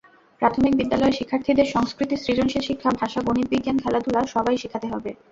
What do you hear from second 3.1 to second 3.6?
গণিত,